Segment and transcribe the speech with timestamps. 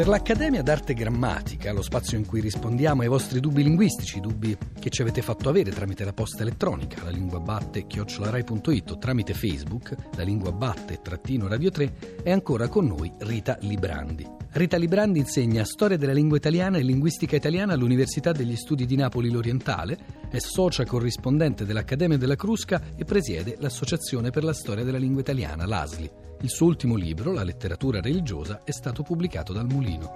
[0.00, 4.88] Per l'Accademia d'Arte Grammatica, lo spazio in cui rispondiamo ai vostri dubbi linguistici, dubbi che
[4.88, 9.94] ci avete fatto avere tramite la posta elettronica, la lingua batte chiocciolarai.it o tramite Facebook,
[10.16, 11.92] la lingua batte trattino radio 3,
[12.22, 14.26] è ancora con noi Rita Librandi.
[14.52, 19.28] Rita Librandi insegna storia della lingua italiana e linguistica italiana all'Università degli Studi di Napoli
[19.28, 19.98] L'Orientale,
[20.30, 25.66] è socia corrispondente dell'Accademia della Crusca e presiede l'Associazione per la storia della lingua italiana,
[25.66, 26.29] l'ASLI.
[26.42, 30.14] Il suo ultimo libro, La letteratura religiosa, è stato pubblicato dal Mulino.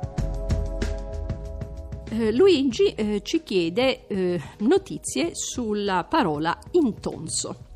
[2.08, 7.66] Eh, Luigi eh, ci chiede eh, notizie sulla parola intonso.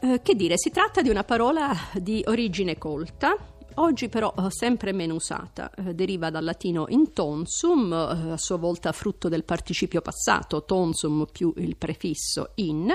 [0.00, 3.36] Eh, che dire, si tratta di una parola di origine colta,
[3.74, 5.70] oggi però eh, sempre meno usata.
[5.70, 11.76] Eh, deriva dal latino intonsum, a sua volta frutto del participio passato, tonsum più il
[11.76, 12.92] prefisso in,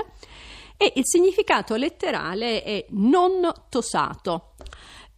[0.76, 4.54] e il significato letterale è non tosato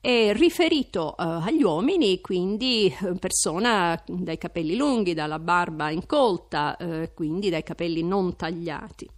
[0.07, 7.11] è riferito uh, agli uomini, quindi eh, persona dai capelli lunghi, dalla barba incolta, uh,
[7.13, 9.11] quindi dai capelli non tagliati.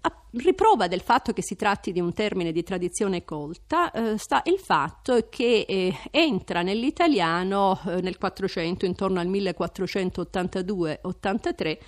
[0.00, 4.40] A riprova del fatto che si tratti di un termine di tradizione colta uh, sta
[4.46, 11.78] il fatto che eh, entra nell'italiano nel 400, intorno al 1482-83,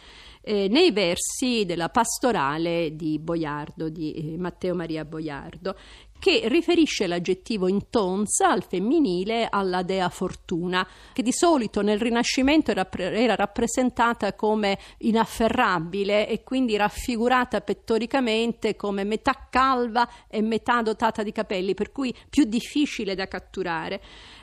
[0.49, 5.75] eh, nei versi della pastorale di Boiardo, di eh, Matteo Maria Boiardo,
[6.21, 12.89] che riferisce l'aggettivo intonsa al femminile alla dea Fortuna, che di solito nel Rinascimento era,
[12.91, 21.33] era, rappresentata come inafferrabile e quindi raffigurata pettoricamente come metà calva e metà dotata di
[21.33, 24.01] capelli, per cui più difficile da catturare.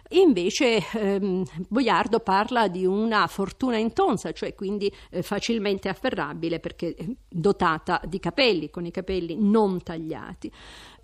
[0.09, 7.15] Invece ehm, Boiardo parla di una fortuna intonsa, cioè quindi eh, facilmente afferrabile perché eh,
[7.27, 10.51] dotata di capelli, con i capelli non tagliati.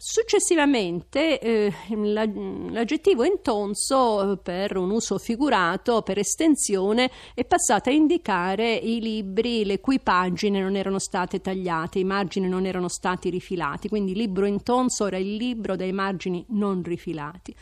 [0.02, 8.76] Successivamente eh, l'aggettivo intonso eh, per un uso figurato, per estensione, è passato a indicare
[8.76, 13.90] i libri le cui pagine non erano state tagliate, i margini non erano stati rifilati,
[13.90, 17.54] quindi libro intonso era il libro dai margini non rifilati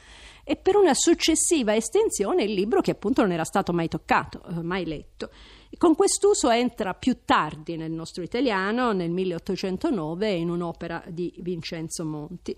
[0.49, 4.61] e per una successiva estensione il libro che appunto non era stato mai toccato, eh,
[4.61, 5.29] mai letto.
[5.77, 12.57] Con quest'uso entra più tardi nel nostro italiano, nel 1809, in un'opera di Vincenzo Monti.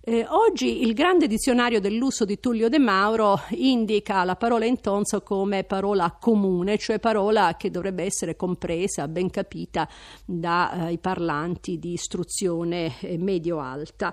[0.00, 5.62] Eh, oggi il grande dizionario dell'uso di Tullio De Mauro indica la parola intonso come
[5.62, 9.88] parola comune, cioè parola che dovrebbe essere compresa, ben capita
[10.24, 14.12] dai eh, parlanti di istruzione eh, medio-alta.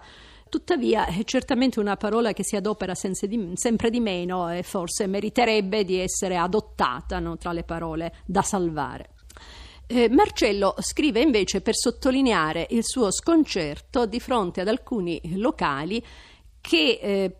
[0.53, 5.83] Tuttavia è certamente una parola che si adopera di, sempre di meno e forse meriterebbe
[5.83, 9.15] di essere adottata no, tra le parole da salvare.
[9.87, 16.05] Eh, Marcello scrive invece per sottolineare il suo sconcerto di fronte ad alcuni locali
[16.61, 17.37] che eh,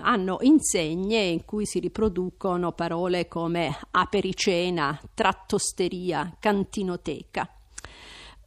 [0.00, 7.54] hanno insegne in cui si riproducono parole come apericena, trattosteria, cantinoteca.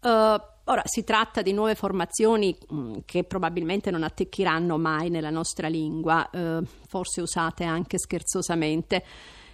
[0.01, 5.29] Uh, Ora si tratta di nuove formazioni mh, mm, che probabilmente non attecchiranno mai nella
[5.29, 9.03] nostra lingua, eh, forse usate anche scherzosamente.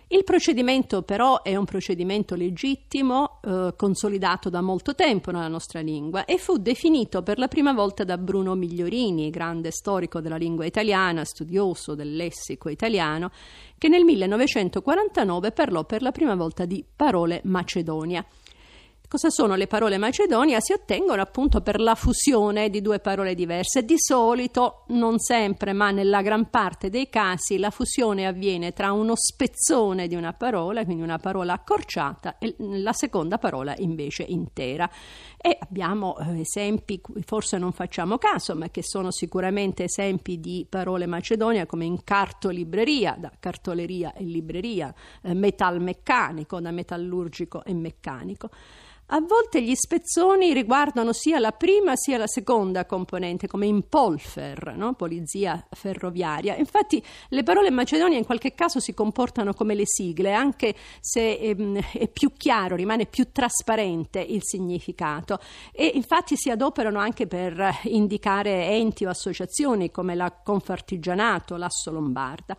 [0.07, 6.25] Il procedimento però è un procedimento legittimo, eh, consolidato da molto tempo nella nostra lingua
[6.25, 11.23] e fu definito per la prima volta da Bruno Migliorini, grande storico della lingua italiana,
[11.25, 13.29] studioso del lessico italiano,
[13.77, 18.25] che nel 1949 parlò per la prima volta di parole Macedonia.
[19.13, 20.59] Cosa sono le parole macedonia?
[20.59, 23.85] Si ottengono appunto per la fusione di due parole diverse.
[23.85, 29.13] Di solito, non sempre, ma nella gran parte dei casi, la fusione avviene tra uno
[29.15, 34.89] spezzone di una parola, quindi una parola accorciata, e la seconda parola invece intera.
[35.37, 41.05] E abbiamo eh, esempi, forse non facciamo caso, ma che sono sicuramente esempi di parole
[41.05, 44.91] macedonia come in cartolibreria, da cartoleria e libreria,
[45.21, 48.49] eh, metalmeccanico, da metallurgico e meccanico.
[49.15, 54.73] A volte gli spezzoni riguardano sia la prima sia la seconda componente, come in polfer,
[54.75, 54.95] no?
[54.95, 56.55] polizia ferroviaria.
[56.55, 61.79] Infatti le parole macedonia in qualche caso si comportano come le sigle, anche se ehm,
[61.93, 65.37] è più chiaro, rimane più trasparente il significato.
[65.71, 72.57] E infatti si adoperano anche per indicare enti o associazioni come la Confartigianato, l'Asso Lombarda.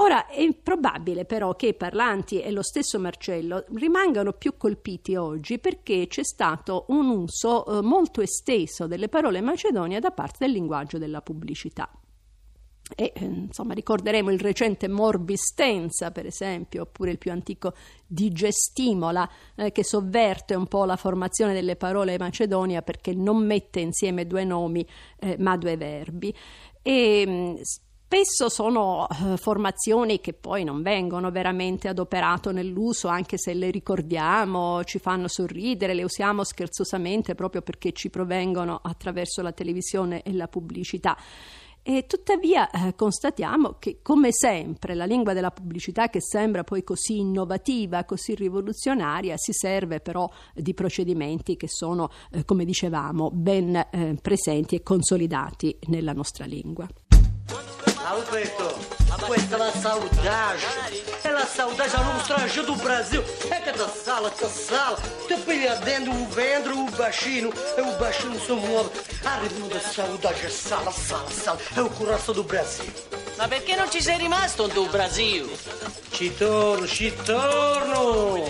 [0.00, 5.58] Ora è probabile però che i parlanti e lo stesso Marcello rimangano più colpiti oggi
[5.58, 10.98] perché c'è stato un uso eh, molto esteso delle parole macedonia da parte del linguaggio
[10.98, 11.90] della pubblicità.
[12.94, 17.74] E eh, insomma ricorderemo il recente Morbistenza, per esempio, oppure il più antico
[18.06, 24.28] Digestimola, eh, che sovverte un po' la formazione delle parole macedonia perché non mette insieme
[24.28, 24.86] due nomi
[25.18, 26.32] eh, ma due verbi.
[26.82, 27.60] E
[28.10, 34.82] Spesso sono eh, formazioni che poi non vengono veramente adoperato nell'uso, anche se le ricordiamo,
[34.84, 40.48] ci fanno sorridere, le usiamo scherzosamente proprio perché ci provengono attraverso la televisione e la
[40.48, 41.18] pubblicità.
[41.82, 47.18] E tuttavia eh, constatiamo che, come sempre, la lingua della pubblicità, che sembra poi così
[47.18, 54.16] innovativa, così rivoluzionaria, si serve però di procedimenti che sono, eh, come dicevamo, ben eh,
[54.22, 56.88] presenti e consolidati nella nostra lingua.
[58.08, 58.74] Alberto,
[59.26, 60.66] questa é a saudade.
[61.22, 63.22] Ela é a saudade é o novo estrangeiro do Brasil.
[63.50, 64.96] É cada sala, cada sala.
[65.26, 67.52] Te pilhadendo o vendro, o baixinho.
[67.76, 68.90] É o baixinho se move.
[69.26, 71.58] A ritmo da saudade é sala, sala, sala.
[71.76, 72.90] É o coração do Brasil.
[73.36, 75.46] Ma perché non ci sei rimasto tu, Brasil?
[76.10, 78.42] Ci torno, ci torno.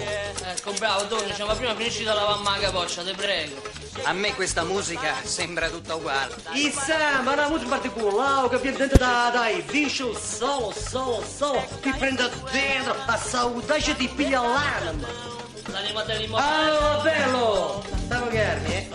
[0.46, 3.78] Ecco, bravo, torni, ma prima finisci di lavare la capoccia, te prego.
[4.05, 6.35] A me questa musica sembra tutta uguale.
[6.53, 6.93] Isso,
[7.23, 11.65] ma una musica particolare che viene dentro da, dai il solo, solo, solo.
[11.81, 15.06] Ti prende dentro, a saudade ti piglia l'anima.
[15.71, 16.71] L'anima dell'immobiliare.
[16.71, 17.85] Allora, bello.
[18.06, 18.88] Stavo fermi, eh.